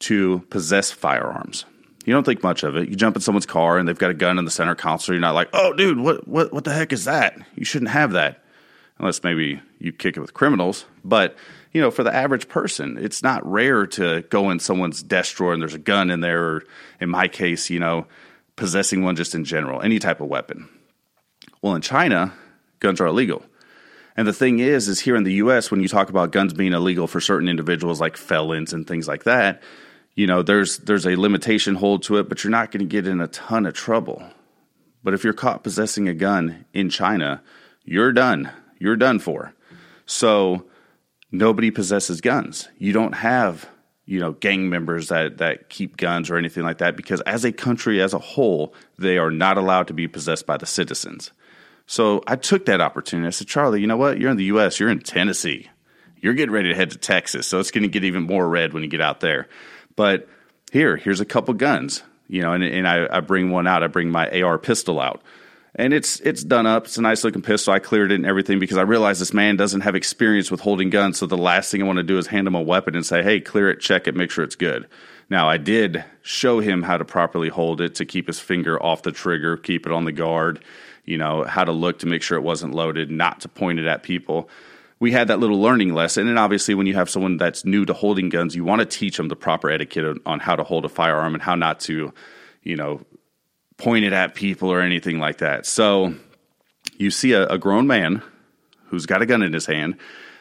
to 0.00 0.40
possess 0.50 0.90
firearms. 0.90 1.64
You 2.06 2.14
don't 2.14 2.24
think 2.24 2.42
much 2.42 2.62
of 2.62 2.76
it. 2.76 2.88
You 2.88 2.96
jump 2.96 3.16
in 3.16 3.22
someone's 3.22 3.46
car 3.46 3.78
and 3.78 3.86
they've 3.86 3.98
got 3.98 4.10
a 4.10 4.14
gun 4.14 4.38
in 4.38 4.44
the 4.44 4.50
center 4.50 4.74
console. 4.74 5.14
You're 5.14 5.20
not 5.20 5.34
like, 5.34 5.50
oh, 5.52 5.72
dude, 5.74 5.98
what, 5.98 6.26
what, 6.26 6.52
what 6.52 6.64
the 6.64 6.72
heck 6.72 6.92
is 6.92 7.04
that? 7.04 7.36
You 7.54 7.64
shouldn't 7.64 7.90
have 7.90 8.12
that. 8.12 8.42
Unless 8.98 9.22
maybe 9.22 9.60
you 9.78 9.92
kick 9.92 10.16
it 10.16 10.20
with 10.20 10.34
criminals. 10.34 10.86
But, 11.04 11.36
you 11.72 11.80
know, 11.80 11.90
for 11.90 12.02
the 12.02 12.14
average 12.14 12.48
person, 12.48 12.98
it's 12.98 13.22
not 13.22 13.46
rare 13.50 13.86
to 13.88 14.22
go 14.22 14.50
in 14.50 14.60
someone's 14.60 15.02
desk 15.02 15.36
drawer 15.36 15.52
and 15.52 15.60
there's 15.60 15.74
a 15.74 15.78
gun 15.78 16.10
in 16.10 16.20
there, 16.20 16.42
or 16.42 16.64
in 17.00 17.08
my 17.08 17.28
case, 17.28 17.70
you 17.70 17.78
know, 17.78 18.06
possessing 18.56 19.02
one 19.02 19.16
just 19.16 19.34
in 19.34 19.44
general, 19.44 19.80
any 19.80 19.98
type 19.98 20.20
of 20.20 20.28
weapon. 20.28 20.68
Well, 21.62 21.74
in 21.74 21.82
China, 21.82 22.32
guns 22.78 23.00
are 23.00 23.06
illegal. 23.06 23.42
And 24.16 24.26
the 24.26 24.32
thing 24.32 24.58
is, 24.58 24.88
is 24.88 25.00
here 25.00 25.16
in 25.16 25.24
the 25.24 25.34
U.S., 25.34 25.70
when 25.70 25.80
you 25.80 25.88
talk 25.88 26.10
about 26.10 26.32
guns 26.32 26.52
being 26.52 26.72
illegal 26.72 27.06
for 27.06 27.20
certain 27.20 27.48
individuals 27.48 28.00
like 28.00 28.16
felons 28.16 28.72
and 28.72 28.86
things 28.86 29.08
like 29.08 29.24
that, 29.24 29.62
you 30.14 30.26
know, 30.26 30.42
there's 30.42 30.78
there's 30.78 31.06
a 31.06 31.16
limitation 31.16 31.76
hold 31.76 32.02
to 32.04 32.16
it, 32.18 32.28
but 32.28 32.42
you're 32.42 32.50
not 32.50 32.70
going 32.70 32.80
to 32.80 32.86
get 32.86 33.06
in 33.06 33.20
a 33.20 33.28
ton 33.28 33.66
of 33.66 33.74
trouble. 33.74 34.22
But 35.02 35.14
if 35.14 35.24
you're 35.24 35.32
caught 35.32 35.64
possessing 35.64 36.08
a 36.08 36.14
gun 36.14 36.66
in 36.72 36.90
China, 36.90 37.42
you're 37.84 38.12
done. 38.12 38.50
You're 38.78 38.96
done 38.96 39.18
for. 39.18 39.54
So 40.06 40.66
nobody 41.30 41.70
possesses 41.70 42.20
guns. 42.20 42.68
You 42.78 42.92
don't 42.92 43.14
have, 43.14 43.68
you 44.04 44.20
know, 44.20 44.32
gang 44.32 44.68
members 44.68 45.08
that 45.08 45.38
that 45.38 45.68
keep 45.70 45.96
guns 45.96 46.30
or 46.30 46.36
anything 46.36 46.64
like 46.64 46.78
that 46.78 46.96
because 46.96 47.20
as 47.22 47.44
a 47.44 47.52
country 47.52 48.02
as 48.02 48.12
a 48.12 48.18
whole, 48.18 48.74
they 48.98 49.18
are 49.18 49.30
not 49.30 49.56
allowed 49.56 49.86
to 49.88 49.94
be 49.94 50.08
possessed 50.08 50.46
by 50.46 50.56
the 50.56 50.66
citizens. 50.66 51.30
So 51.86 52.22
I 52.26 52.36
took 52.36 52.66
that 52.66 52.80
opportunity. 52.80 53.26
I 53.26 53.30
said, 53.30 53.48
Charlie, 53.48 53.80
you 53.80 53.86
know 53.86 53.96
what? 53.96 54.18
You're 54.20 54.30
in 54.30 54.36
the 54.36 54.44
US, 54.44 54.78
you're 54.78 54.90
in 54.90 55.00
Tennessee. 55.00 55.70
You're 56.20 56.34
getting 56.34 56.52
ready 56.52 56.68
to 56.68 56.74
head 56.74 56.90
to 56.90 56.98
Texas. 56.98 57.46
So 57.46 57.58
it's 57.58 57.70
going 57.70 57.82
to 57.82 57.88
get 57.88 58.04
even 58.04 58.24
more 58.24 58.46
red 58.48 58.72
when 58.72 58.82
you 58.82 58.88
get 58.88 59.00
out 59.00 59.20
there. 59.20 59.48
But 60.00 60.26
here, 60.72 60.96
here's 60.96 61.20
a 61.20 61.26
couple 61.26 61.52
guns, 61.52 62.02
you 62.26 62.40
know, 62.40 62.54
and, 62.54 62.64
and 62.64 62.88
I, 62.88 63.18
I 63.18 63.20
bring 63.20 63.50
one 63.50 63.66
out. 63.66 63.82
I 63.82 63.86
bring 63.86 64.08
my 64.08 64.30
AR 64.40 64.56
pistol 64.56 64.98
out 64.98 65.20
and 65.74 65.92
it's 65.92 66.20
it's 66.20 66.42
done 66.42 66.66
up. 66.66 66.86
It's 66.86 66.96
a 66.96 67.02
nice 67.02 67.22
looking 67.22 67.42
pistol. 67.42 67.74
I 67.74 67.80
cleared 67.80 68.10
it 68.10 68.14
and 68.14 68.24
everything 68.24 68.58
because 68.58 68.78
I 68.78 68.82
realized 68.82 69.20
this 69.20 69.34
man 69.34 69.56
doesn't 69.56 69.82
have 69.82 69.94
experience 69.94 70.50
with 70.50 70.60
holding 70.60 70.88
guns. 70.88 71.18
So 71.18 71.26
the 71.26 71.36
last 71.36 71.70
thing 71.70 71.82
I 71.82 71.84
want 71.84 71.98
to 71.98 72.02
do 72.02 72.16
is 72.16 72.28
hand 72.28 72.46
him 72.46 72.54
a 72.54 72.62
weapon 72.62 72.96
and 72.96 73.04
say, 73.04 73.22
"Hey, 73.22 73.40
clear 73.40 73.68
it, 73.68 73.80
check 73.80 74.08
it, 74.08 74.16
make 74.16 74.30
sure 74.30 74.42
it's 74.42 74.56
good." 74.56 74.88
Now 75.28 75.50
I 75.50 75.58
did 75.58 76.02
show 76.22 76.60
him 76.60 76.82
how 76.82 76.96
to 76.96 77.04
properly 77.04 77.50
hold 77.50 77.82
it 77.82 77.94
to 77.96 78.06
keep 78.06 78.26
his 78.26 78.40
finger 78.40 78.82
off 78.82 79.02
the 79.02 79.12
trigger, 79.12 79.58
keep 79.58 79.84
it 79.84 79.92
on 79.92 80.06
the 80.06 80.12
guard. 80.12 80.64
You 81.04 81.18
know 81.18 81.44
how 81.44 81.64
to 81.64 81.72
look 81.72 81.98
to 81.98 82.06
make 82.06 82.22
sure 82.22 82.38
it 82.38 82.42
wasn't 82.42 82.74
loaded, 82.74 83.10
not 83.10 83.42
to 83.42 83.50
point 83.50 83.78
it 83.78 83.84
at 83.84 84.02
people 84.02 84.48
we 85.00 85.12
had 85.12 85.28
that 85.28 85.40
little 85.40 85.60
learning 85.60 85.94
lesson. 85.94 86.28
And 86.28 86.38
obviously, 86.38 86.74
when 86.74 86.86
you 86.86 86.94
have 86.94 87.10
someone 87.10 87.38
that's 87.38 87.64
new 87.64 87.84
to 87.86 87.94
holding 87.94 88.28
guns, 88.28 88.54
you 88.54 88.64
want 88.64 88.80
to 88.80 88.86
teach 88.86 89.16
them 89.16 89.28
the 89.28 89.36
proper 89.36 89.70
etiquette 89.70 90.18
on 90.26 90.38
how 90.38 90.54
to 90.54 90.62
hold 90.62 90.84
a 90.84 90.90
firearm 90.90 91.34
and 91.34 91.42
how 91.42 91.54
not 91.54 91.80
to, 91.80 92.12
you 92.62 92.76
know, 92.76 93.00
point 93.78 94.04
it 94.04 94.12
at 94.12 94.34
people 94.34 94.70
or 94.70 94.80
anything 94.80 95.18
like 95.18 95.38
that. 95.38 95.64
So 95.64 96.14
you 96.98 97.10
see 97.10 97.32
a, 97.32 97.46
a 97.46 97.58
grown 97.58 97.86
man 97.86 98.22
who's 98.88 99.06
got 99.06 99.22
a 99.22 99.26
gun 99.26 99.42
in 99.42 99.54
his 99.54 99.66
hand 99.66 99.96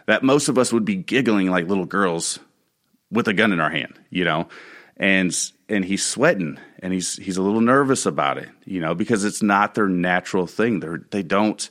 that 0.07 0.23
most 0.23 0.49
of 0.49 0.57
us 0.57 0.73
would 0.73 0.85
be 0.85 0.95
giggling 0.95 1.49
like 1.49 1.67
little 1.67 1.85
girls 1.85 2.39
with 3.09 3.27
a 3.27 3.33
gun 3.33 3.53
in 3.53 3.59
our 3.59 3.69
hand, 3.69 3.97
you 4.09 4.25
know, 4.25 4.49
and 4.97 5.33
and 5.69 5.85
he's 5.85 6.05
sweating 6.05 6.59
and 6.79 6.91
he's 6.91 7.15
he's 7.15 7.37
a 7.37 7.41
little 7.41 7.61
nervous 7.61 8.05
about 8.05 8.37
it, 8.37 8.49
you 8.65 8.81
know, 8.81 8.93
because 8.93 9.23
it's 9.23 9.41
not 9.41 9.75
their 9.75 9.87
natural 9.87 10.47
thing. 10.47 10.81
They 10.81 10.87
they 11.11 11.23
don't 11.23 11.69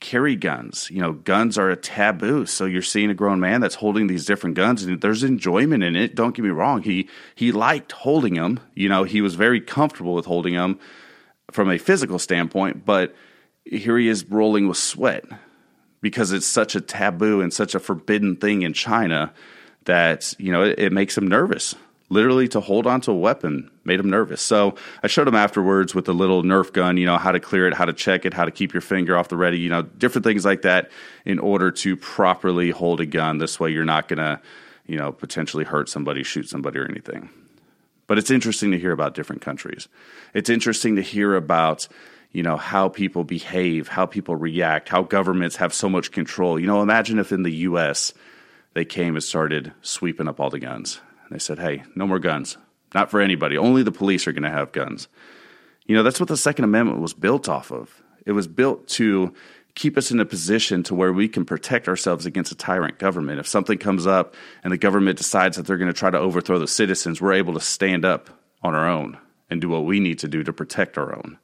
carry 0.00 0.36
guns. 0.36 0.88
You 0.90 1.00
know, 1.00 1.12
guns 1.12 1.58
are 1.58 1.70
a 1.70 1.76
taboo. 1.76 2.46
So 2.46 2.64
you're 2.64 2.82
seeing 2.82 3.10
a 3.10 3.14
grown 3.14 3.40
man 3.40 3.60
that's 3.60 3.76
holding 3.76 4.06
these 4.06 4.26
different 4.26 4.56
guns 4.56 4.84
and 4.84 5.00
there's 5.00 5.24
enjoyment 5.24 5.82
in 5.82 5.96
it. 5.96 6.14
Don't 6.14 6.34
get 6.34 6.42
me 6.44 6.50
wrong. 6.50 6.82
He 6.82 7.08
he 7.34 7.52
liked 7.52 7.92
holding 7.92 8.34
them. 8.34 8.60
You 8.74 8.88
know, 8.88 9.04
he 9.04 9.20
was 9.20 9.34
very 9.34 9.60
comfortable 9.60 10.14
with 10.14 10.26
holding 10.26 10.54
them 10.54 10.78
from 11.50 11.70
a 11.70 11.78
physical 11.78 12.18
standpoint, 12.18 12.84
but 12.84 13.14
here 13.64 13.98
he 13.98 14.08
is 14.08 14.24
rolling 14.28 14.68
with 14.68 14.76
sweat 14.76 15.24
because 16.00 16.32
it's 16.32 16.46
such 16.46 16.74
a 16.74 16.80
taboo 16.80 17.40
and 17.40 17.52
such 17.52 17.74
a 17.74 17.80
forbidden 17.80 18.36
thing 18.36 18.62
in 18.62 18.72
China 18.72 19.32
that, 19.84 20.34
you 20.38 20.52
know, 20.52 20.62
it, 20.62 20.78
it 20.78 20.92
makes 20.92 21.16
him 21.16 21.26
nervous 21.26 21.74
literally 22.08 22.46
to 22.48 22.60
hold 22.60 22.86
onto 22.86 23.10
a 23.10 23.16
weapon 23.16 23.70
made 23.84 23.98
him 23.98 24.10
nervous. 24.10 24.40
So 24.40 24.76
I 25.02 25.08
showed 25.08 25.26
him 25.26 25.34
afterwards 25.34 25.94
with 25.94 26.04
the 26.04 26.14
little 26.14 26.42
Nerf 26.42 26.72
gun, 26.72 26.96
you 26.96 27.06
know, 27.06 27.18
how 27.18 27.32
to 27.32 27.40
clear 27.40 27.66
it, 27.66 27.74
how 27.74 27.84
to 27.84 27.92
check 27.92 28.24
it, 28.24 28.32
how 28.32 28.44
to 28.44 28.50
keep 28.50 28.72
your 28.72 28.80
finger 28.80 29.16
off 29.16 29.28
the 29.28 29.36
ready, 29.36 29.58
you 29.58 29.68
know, 29.68 29.82
different 29.82 30.24
things 30.24 30.44
like 30.44 30.62
that 30.62 30.90
in 31.24 31.38
order 31.38 31.70
to 31.70 31.96
properly 31.96 32.70
hold 32.70 33.00
a 33.00 33.06
gun. 33.06 33.38
This 33.38 33.58
way 33.58 33.70
you're 33.70 33.84
not 33.84 34.08
going 34.08 34.18
to, 34.18 34.40
you 34.86 34.96
know, 34.96 35.12
potentially 35.12 35.64
hurt 35.64 35.88
somebody, 35.88 36.22
shoot 36.22 36.48
somebody 36.48 36.78
or 36.78 36.88
anything. 36.88 37.28
But 38.06 38.18
it's 38.18 38.30
interesting 38.30 38.70
to 38.70 38.78
hear 38.78 38.92
about 38.92 39.14
different 39.14 39.42
countries. 39.42 39.88
It's 40.32 40.48
interesting 40.48 40.96
to 40.96 41.02
hear 41.02 41.34
about, 41.34 41.88
you 42.30 42.44
know, 42.44 42.56
how 42.56 42.88
people 42.88 43.24
behave, 43.24 43.88
how 43.88 44.06
people 44.06 44.36
react, 44.36 44.88
how 44.88 45.02
governments 45.02 45.56
have 45.56 45.74
so 45.74 45.88
much 45.88 46.12
control. 46.12 46.58
You 46.60 46.68
know, 46.68 46.82
imagine 46.82 47.18
if 47.18 47.32
in 47.32 47.42
the 47.42 47.50
US 47.50 48.14
they 48.74 48.84
came 48.84 49.16
and 49.16 49.24
started 49.24 49.72
sweeping 49.82 50.28
up 50.28 50.38
all 50.38 50.50
the 50.50 50.60
guns. 50.60 51.00
They 51.30 51.38
said, 51.38 51.58
hey, 51.58 51.84
no 51.94 52.06
more 52.06 52.18
guns. 52.18 52.56
Not 52.94 53.10
for 53.10 53.20
anybody. 53.20 53.58
Only 53.58 53.82
the 53.82 53.92
police 53.92 54.26
are 54.26 54.32
going 54.32 54.42
to 54.42 54.50
have 54.50 54.72
guns. 54.72 55.08
You 55.86 55.94
know, 55.94 56.02
that's 56.02 56.20
what 56.20 56.28
the 56.28 56.36
Second 56.36 56.64
Amendment 56.64 57.00
was 57.00 57.14
built 57.14 57.48
off 57.48 57.70
of. 57.70 58.02
It 58.24 58.32
was 58.32 58.46
built 58.46 58.88
to 58.88 59.34
keep 59.74 59.96
us 59.96 60.10
in 60.10 60.18
a 60.18 60.24
position 60.24 60.82
to 60.84 60.94
where 60.94 61.12
we 61.12 61.28
can 61.28 61.44
protect 61.44 61.86
ourselves 61.86 62.26
against 62.26 62.50
a 62.50 62.56
tyrant 62.56 62.98
government. 62.98 63.38
If 63.38 63.46
something 63.46 63.78
comes 63.78 64.06
up 64.06 64.34
and 64.64 64.72
the 64.72 64.78
government 64.78 65.18
decides 65.18 65.56
that 65.56 65.66
they're 65.66 65.76
going 65.76 65.92
to 65.92 65.98
try 65.98 66.10
to 66.10 66.18
overthrow 66.18 66.58
the 66.58 66.66
citizens, 66.66 67.20
we're 67.20 67.34
able 67.34 67.54
to 67.54 67.60
stand 67.60 68.04
up 68.04 68.30
on 68.62 68.74
our 68.74 68.88
own 68.88 69.18
and 69.50 69.60
do 69.60 69.68
what 69.68 69.84
we 69.84 70.00
need 70.00 70.18
to 70.20 70.28
do 70.28 70.42
to 70.42 70.52
protect 70.52 70.98
our 70.98 71.14
own. 71.14 71.38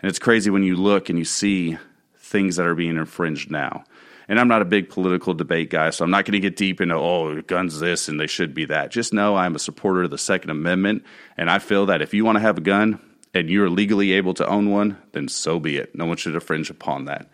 And 0.00 0.08
it's 0.08 0.18
crazy 0.18 0.50
when 0.50 0.64
you 0.64 0.76
look 0.76 1.08
and 1.08 1.18
you 1.18 1.24
see 1.24 1.78
things 2.18 2.56
that 2.56 2.66
are 2.66 2.74
being 2.74 2.96
infringed 2.96 3.50
now. 3.50 3.84
And 4.28 4.40
I'm 4.40 4.48
not 4.48 4.62
a 4.62 4.66
big 4.66 4.90
political 4.90 5.34
debate 5.34 5.70
guy, 5.70 5.90
so 5.90 6.04
I'm 6.04 6.10
not 6.10 6.24
going 6.24 6.32
to 6.32 6.40
get 6.40 6.56
deep 6.56 6.80
into, 6.80 6.96
oh, 6.96 7.40
guns 7.42 7.78
this 7.78 8.08
and 8.08 8.18
they 8.18 8.26
should 8.26 8.54
be 8.54 8.64
that. 8.66 8.90
Just 8.90 9.12
know 9.12 9.36
I'm 9.36 9.54
a 9.54 9.60
supporter 9.60 10.02
of 10.02 10.10
the 10.10 10.18
Second 10.18 10.50
Amendment, 10.50 11.04
and 11.36 11.48
I 11.48 11.60
feel 11.60 11.86
that 11.86 12.02
if 12.02 12.12
you 12.12 12.24
want 12.24 12.36
to 12.36 12.42
have 12.42 12.58
a 12.58 12.62
gun, 12.62 13.00
and 13.36 13.50
you're 13.50 13.70
legally 13.70 14.12
able 14.12 14.34
to 14.34 14.46
own 14.46 14.70
one, 14.70 14.96
then 15.12 15.28
so 15.28 15.60
be 15.60 15.76
it. 15.76 15.94
No 15.94 16.06
one 16.06 16.16
should 16.16 16.34
infringe 16.34 16.70
upon 16.70 17.04
that. 17.04 17.28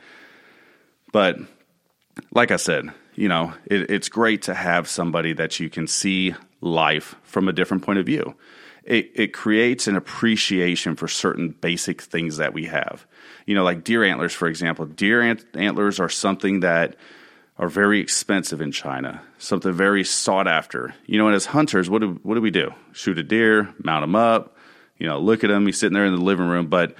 But 1.13 1.39
like 2.33 2.51
I 2.51 2.57
said, 2.57 2.91
you 3.15 3.29
know, 3.29 3.55
it, 3.67 3.91
it's 3.91 4.09
great 4.09 4.43
to 4.43 4.55
have 4.55 4.89
somebody 4.89 5.33
that 5.35 5.61
you 5.61 5.71
can 5.71 5.87
see 5.87 6.35
life 6.61 7.15
from 7.23 7.49
a 7.49 7.53
different 7.53 7.85
point 7.85 7.99
of 7.99 8.07
view. 8.07 8.35
It, 8.85 9.13
it 9.15 9.33
creates 9.33 9.87
an 9.87 9.97
appreciation 9.97 10.97
for 10.97 11.07
certain 11.07 11.51
basic 11.51 12.03
things 12.03 12.39
that 12.39 12.53
we 12.53 12.67
have. 12.67 13.07
You 13.47 13.55
know, 13.55 13.65
like 13.65 13.85
deer 13.85 14.05
antlers, 14.05 14.33
for 14.33 14.49
example. 14.49 14.87
Deer 14.87 15.23
ant- 15.23 15.45
antlers 15.55 16.01
are 16.01 16.09
something 16.09 16.61
that 16.61 16.97
are 17.59 17.69
very 17.69 18.01
expensive 18.01 18.61
in 18.61 18.73
China, 18.73 19.23
something 19.39 19.73
very 19.73 20.03
sought 20.05 20.49
after. 20.49 20.95
You 21.07 21.19
know, 21.19 21.27
and 21.27 21.37
as 21.37 21.47
hunters, 21.47 21.89
what 21.89 22.01
do, 22.01 22.19
what 22.23 22.35
do 22.35 22.41
we 22.41 22.51
do? 22.51 22.73
Shoot 22.93 23.19
a 23.19 23.23
deer, 23.23 23.73
mount 23.83 24.03
them 24.03 24.17
up, 24.17 24.57
you 24.99 25.07
know, 25.07 25.19
look 25.19 25.45
at 25.45 25.51
him. 25.51 25.67
He's 25.67 25.79
sitting 25.79 25.95
there 25.95 26.07
in 26.07 26.15
the 26.15 26.21
living 26.21 26.49
room, 26.49 26.67
but 26.67 26.95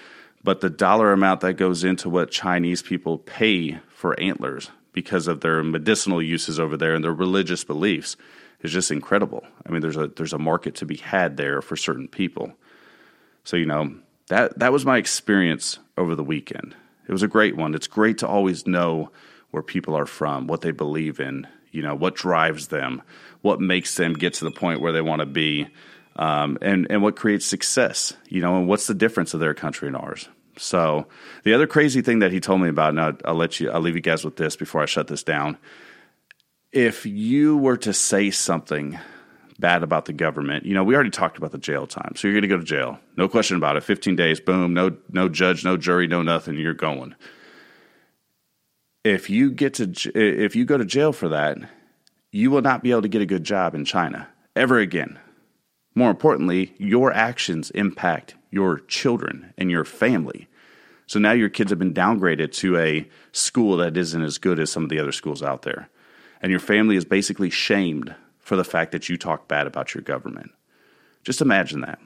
but 0.45 0.61
the 0.61 0.71
dollar 0.71 1.13
amount 1.13 1.41
that 1.43 1.55
goes 1.55 1.85
into 1.85 2.09
what 2.09 2.31
Chinese 2.33 2.83
people 2.83 3.19
pay 3.19 3.79
for 3.89 4.19
antlers 4.19 4.71
because 4.93 5.29
of 5.29 5.41
their 5.41 5.63
medicinal 5.63 6.21
uses 6.21 6.59
over 6.59 6.77
there 6.77 6.95
and 6.95 7.05
their 7.05 7.15
religious 7.15 7.63
beliefs 7.65 8.17
is 8.63 8.73
just 8.73 8.91
incredible. 8.91 9.45
I 9.67 9.71
mean, 9.71 9.81
there's 9.81 9.97
a 9.97 10.09
there's 10.09 10.33
a 10.33 10.39
market 10.39 10.77
to 10.77 10.87
be 10.87 10.97
had 10.97 11.37
there 11.37 11.61
for 11.63 11.77
certain 11.77 12.09
people. 12.09 12.53
So 13.45 13.57
you 13.57 13.67
know 13.67 13.95
that 14.29 14.59
that 14.59 14.73
was 14.73 14.87
my 14.87 14.99
experience 14.99 15.79
over 15.99 16.15
the 16.15 16.25
weekend. 16.25 16.75
It 17.09 17.13
was 17.13 17.23
a 17.23 17.29
great 17.29 17.57
one. 17.57 17.75
It's 17.75 17.89
great 17.89 18.19
to 18.19 18.29
always 18.29 18.67
know 18.67 19.11
where 19.51 19.63
people 19.63 19.95
are 19.97 20.07
from, 20.07 20.47
what 20.47 20.63
they 20.63 20.71
believe 20.71 21.21
in, 21.21 21.47
you 21.73 21.83
know, 21.83 21.95
what 21.95 22.15
drives 22.15 22.69
them, 22.69 23.03
what 23.43 23.61
makes 23.61 23.97
them 23.97 24.15
get 24.15 24.35
to 24.35 24.45
the 24.45 24.51
point 24.51 24.81
where 24.81 24.93
they 24.93 25.03
want 25.03 25.21
to 25.21 25.27
be 25.27 25.69
um, 26.17 26.59
and 26.63 26.87
and 26.91 27.03
what 27.03 27.17
creates 27.17 27.47
success. 27.47 28.15
You 28.29 28.41
know, 28.41 28.57
and 28.57 28.69
what's 28.69 28.87
the 28.87 28.95
difference 28.95 29.35
of 29.35 29.41
their 29.41 29.55
country 29.55 29.89
and 29.89 29.97
ours. 29.97 30.29
So 30.59 31.07
the 31.45 31.55
other 31.55 31.67
crazy 31.67 32.03
thing 32.03 32.19
that 32.21 32.31
he 32.31 32.39
told 32.39 32.61
me 32.61 32.69
about, 32.69 32.91
and 32.91 33.01
I'll, 33.01 33.17
I'll 33.25 33.35
let 33.35 33.59
you, 33.59 33.71
I'll 33.71 33.81
leave 33.81 33.95
you 33.95 34.03
guys 34.03 34.25
with 34.25 34.37
this 34.37 34.55
before 34.55 34.83
I 34.83 34.87
shut 34.87 35.09
this 35.09 35.23
down. 35.23 35.57
If 36.73 37.05
you 37.05 37.57
were 37.59 37.77
to 37.79 37.93
say 37.93 38.31
something 38.31 38.99
bad 39.59 39.83
about 39.83 40.07
the 40.07 40.13
government, 40.13 40.65
you 40.65 40.75
know, 40.75 40.83
we 40.83 40.95
already 40.95 41.11
talked 41.11 41.37
about 41.37 41.53
the 41.53 41.59
jail 41.59 41.87
time. 41.87 42.15
So 42.17 42.27
you're 42.27 42.35
going 42.35 42.43
to 42.43 42.49
go 42.49 42.59
to 42.59 42.65
jail, 42.65 42.99
no 43.17 43.29
question 43.29 43.57
about 43.57 43.77
it. 43.77 43.85
15 43.85 44.17
days, 44.17 44.41
boom, 44.41 44.73
no 44.73 44.97
no 45.11 45.29
judge, 45.29 45.65
no 45.65 45.77
jury, 45.77 46.07
no 46.07 46.23
nothing. 46.23 46.57
You're 46.57 46.75
going. 46.75 47.15
If 49.05 49.29
you 49.29 49.51
get 49.51 49.75
to 49.75 49.93
if 50.15 50.57
you 50.57 50.65
go 50.65 50.79
to 50.79 50.85
jail 50.85 51.13
for 51.13 51.29
that, 51.29 51.59
you 52.31 52.51
will 52.51 52.63
not 52.63 52.83
be 52.83 52.91
able 52.91 53.03
to 53.03 53.09
get 53.09 53.23
a 53.23 53.27
good 53.27 53.45
job 53.45 53.75
in 53.75 53.85
China 53.85 54.29
ever 54.57 54.79
again. 54.79 55.19
More 55.95 56.11
importantly, 56.11 56.75
your 56.79 57.13
actions 57.13 57.71
impact 57.73 58.35
your 58.51 58.79
children 58.81 59.53
and 59.59 59.71
your 59.71 59.85
family. 59.85 60.49
So 61.07 61.19
now 61.19 61.33
your 61.33 61.51
kids 61.51 61.71
have 61.71 61.79
been 61.79 61.93
downgraded 61.93 62.53
to 62.53 62.79
a 62.79 63.09
school 63.33 63.77
that 63.79 63.97
isn't 63.97 64.23
as 64.23 64.39
good 64.39 64.59
as 64.59 64.73
some 64.73 64.85
of 64.85 64.89
the 64.89 64.99
other 64.99 65.13
schools 65.13 65.43
out 65.43 65.63
there. 65.63 65.91
And 66.43 66.51
your 66.51 66.61
family 66.61 66.97
is 66.97 67.05
basically 67.05 67.51
shamed 67.51 68.15
for 68.41 68.57
the 68.57 68.65
fact 68.65 68.93
that 68.93 69.09
you 69.09 69.17
talk 69.17 69.49
bad 69.49 69.67
about 69.67 69.95
your 69.95 70.03
government. 70.03 70.51
Just 71.23 71.41
imagine 71.41 71.81
that. 71.83 72.01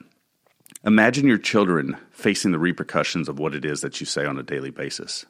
Imagine 0.85 1.27
your 1.27 1.39
children 1.39 1.97
facing 2.11 2.51
the 2.51 2.59
repercussions 2.59 3.27
of 3.27 3.39
what 3.39 3.55
it 3.55 3.65
is 3.65 3.81
that 3.81 3.99
you 3.99 4.05
say 4.05 4.25
on 4.25 4.37
a 4.37 4.43
daily 4.43 4.69
basis. 4.69 5.25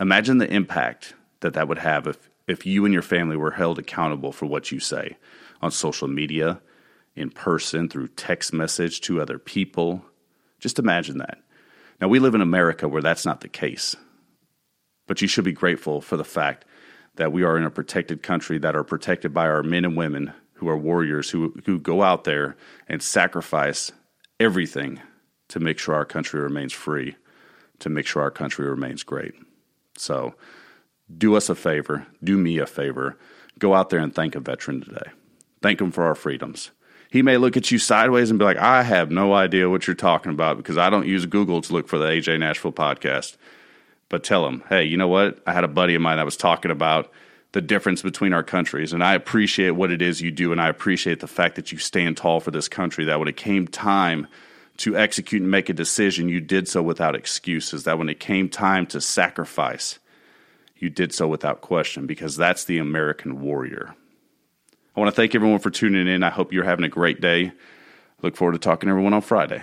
Imagine 0.00 0.38
the 0.38 0.52
impact 0.52 1.14
that 1.40 1.54
that 1.54 1.68
would 1.68 1.78
have 1.78 2.06
if, 2.06 2.28
if 2.48 2.66
you 2.66 2.84
and 2.84 2.92
your 2.92 3.02
family 3.02 3.36
were 3.36 3.52
held 3.52 3.78
accountable 3.78 4.32
for 4.32 4.46
what 4.46 4.72
you 4.72 4.80
say 4.80 5.16
on 5.60 5.70
social 5.70 6.08
media, 6.08 6.60
in 7.14 7.30
person, 7.30 7.88
through 7.88 8.08
text 8.08 8.52
message 8.52 9.00
to 9.02 9.20
other 9.20 9.38
people. 9.38 10.04
Just 10.58 10.78
imagine 10.78 11.18
that. 11.18 11.38
Now, 12.00 12.08
we 12.08 12.18
live 12.18 12.34
in 12.34 12.40
America 12.40 12.88
where 12.88 13.02
that's 13.02 13.24
not 13.24 13.42
the 13.42 13.48
case. 13.48 13.94
But 15.06 15.22
you 15.22 15.28
should 15.28 15.44
be 15.44 15.52
grateful 15.52 16.00
for 16.00 16.16
the 16.16 16.24
fact 16.24 16.64
that 17.16 17.32
we 17.32 17.42
are 17.42 17.56
in 17.56 17.64
a 17.64 17.70
protected 17.70 18.22
country 18.22 18.58
that 18.58 18.76
are 18.76 18.84
protected 18.84 19.34
by 19.34 19.46
our 19.46 19.62
men 19.62 19.84
and 19.84 19.96
women 19.96 20.32
who 20.54 20.68
are 20.68 20.76
warriors 20.76 21.30
who, 21.30 21.54
who 21.66 21.78
go 21.78 22.02
out 22.02 22.24
there 22.24 22.56
and 22.88 23.02
sacrifice 23.02 23.92
everything 24.38 25.00
to 25.48 25.60
make 25.60 25.78
sure 25.78 25.94
our 25.94 26.04
country 26.04 26.40
remains 26.40 26.72
free, 26.72 27.16
to 27.78 27.88
make 27.88 28.06
sure 28.06 28.22
our 28.22 28.30
country 28.30 28.68
remains 28.68 29.02
great. 29.02 29.34
So, 29.96 30.34
do 31.18 31.36
us 31.36 31.50
a 31.50 31.54
favor, 31.54 32.06
do 32.24 32.38
me 32.38 32.58
a 32.58 32.66
favor, 32.66 33.18
go 33.58 33.74
out 33.74 33.90
there 33.90 34.00
and 34.00 34.14
thank 34.14 34.34
a 34.34 34.40
veteran 34.40 34.80
today. 34.80 35.10
Thank 35.60 35.80
him 35.80 35.90
for 35.90 36.04
our 36.04 36.14
freedoms 36.14 36.70
he 37.12 37.20
may 37.20 37.36
look 37.36 37.58
at 37.58 37.70
you 37.70 37.78
sideways 37.78 38.30
and 38.30 38.38
be 38.38 38.46
like, 38.46 38.56
I 38.56 38.82
have 38.82 39.10
no 39.10 39.34
idea 39.34 39.68
what 39.68 39.86
you're 39.86 39.94
talking 39.94 40.32
about 40.32 40.56
because 40.56 40.78
I 40.78 40.88
don't 40.88 41.06
use 41.06 41.26
Google 41.26 41.60
to 41.60 41.72
look 41.74 41.86
for 41.86 41.98
the 41.98 42.06
AJ 42.06 42.38
Nashville 42.40 42.72
podcast. 42.72 43.36
But 44.12 44.24
tell 44.24 44.44
them, 44.44 44.62
hey, 44.68 44.84
you 44.84 44.98
know 44.98 45.08
what? 45.08 45.38
I 45.46 45.54
had 45.54 45.64
a 45.64 45.68
buddy 45.68 45.94
of 45.94 46.02
mine 46.02 46.18
that 46.18 46.26
was 46.26 46.36
talking 46.36 46.70
about 46.70 47.10
the 47.52 47.62
difference 47.62 48.02
between 48.02 48.34
our 48.34 48.42
countries. 48.42 48.92
And 48.92 49.02
I 49.02 49.14
appreciate 49.14 49.70
what 49.70 49.90
it 49.90 50.02
is 50.02 50.20
you 50.20 50.30
do. 50.30 50.52
And 50.52 50.60
I 50.60 50.68
appreciate 50.68 51.20
the 51.20 51.26
fact 51.26 51.54
that 51.54 51.72
you 51.72 51.78
stand 51.78 52.18
tall 52.18 52.38
for 52.38 52.50
this 52.50 52.68
country. 52.68 53.06
That 53.06 53.18
when 53.18 53.28
it 53.28 53.38
came 53.38 53.66
time 53.66 54.26
to 54.76 54.98
execute 54.98 55.40
and 55.40 55.50
make 55.50 55.70
a 55.70 55.72
decision, 55.72 56.28
you 56.28 56.42
did 56.42 56.68
so 56.68 56.82
without 56.82 57.16
excuses. 57.16 57.84
That 57.84 57.96
when 57.96 58.10
it 58.10 58.20
came 58.20 58.50
time 58.50 58.84
to 58.88 59.00
sacrifice, 59.00 59.98
you 60.76 60.90
did 60.90 61.14
so 61.14 61.26
without 61.26 61.62
question 61.62 62.06
because 62.06 62.36
that's 62.36 62.64
the 62.64 62.76
American 62.76 63.40
warrior. 63.40 63.94
I 64.94 65.00
want 65.00 65.08
to 65.08 65.16
thank 65.16 65.34
everyone 65.34 65.60
for 65.60 65.70
tuning 65.70 66.06
in. 66.06 66.22
I 66.22 66.28
hope 66.28 66.52
you're 66.52 66.64
having 66.64 66.84
a 66.84 66.90
great 66.90 67.22
day. 67.22 67.52
Look 68.20 68.36
forward 68.36 68.52
to 68.52 68.58
talking 68.58 68.88
to 68.88 68.90
everyone 68.90 69.14
on 69.14 69.22
Friday. 69.22 69.62